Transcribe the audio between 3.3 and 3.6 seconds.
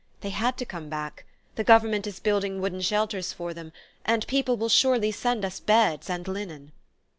for